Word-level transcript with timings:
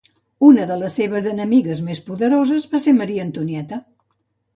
Una 0.45 0.63
de 0.69 0.77
les 0.83 0.95
seves 0.99 1.27
enemigues 1.31 1.81
més 1.89 2.01
poderoses 2.07 2.65
va 2.73 2.81
ser 2.87 2.95
Maria 3.01 3.27
Antonieta. 3.29 3.79